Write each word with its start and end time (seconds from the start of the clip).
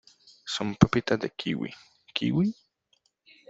son 0.53 0.67
pepitas 0.79 1.15
de 1.21 1.29
kiwi.¿ 1.39 1.69
kiwi? 2.15 2.45